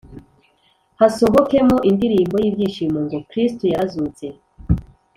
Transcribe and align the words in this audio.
hasohokemo 0.99 1.75
indirimbo 1.89 2.35
y’ibyishimo 2.43 2.97
ngo, 3.05 3.17
“kristo 3.29 3.63
yarazutse! 3.71 4.25